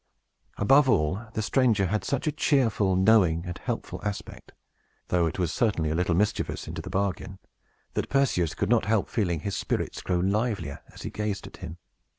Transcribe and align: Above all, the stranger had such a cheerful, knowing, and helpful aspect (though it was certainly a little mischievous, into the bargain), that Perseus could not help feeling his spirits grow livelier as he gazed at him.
Above 0.57 0.89
all, 0.89 1.27
the 1.33 1.43
stranger 1.43 1.85
had 1.85 2.03
such 2.03 2.25
a 2.25 2.31
cheerful, 2.31 2.95
knowing, 2.95 3.45
and 3.45 3.59
helpful 3.59 4.01
aspect 4.03 4.51
(though 5.09 5.27
it 5.27 5.37
was 5.37 5.53
certainly 5.53 5.91
a 5.91 5.93
little 5.93 6.15
mischievous, 6.15 6.67
into 6.67 6.81
the 6.81 6.89
bargain), 6.89 7.37
that 7.93 8.09
Perseus 8.09 8.55
could 8.55 8.67
not 8.67 8.85
help 8.85 9.07
feeling 9.07 9.41
his 9.41 9.55
spirits 9.55 10.01
grow 10.01 10.17
livelier 10.19 10.79
as 10.91 11.03
he 11.03 11.11
gazed 11.11 11.45
at 11.45 11.57
him. 11.57 11.77